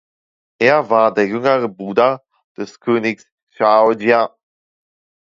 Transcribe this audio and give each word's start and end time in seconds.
Er 0.59 0.89
war 0.89 1.13
der 1.13 1.27
jüngere 1.27 1.69
Bruder 1.69 2.23
des 2.57 2.79
Königs 2.79 3.27
Xiao 3.51 3.91
Jia. 3.91 4.35